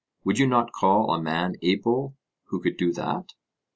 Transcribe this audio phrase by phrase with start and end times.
[0.23, 2.15] Would you not call a man able
[2.45, 3.33] who could do that?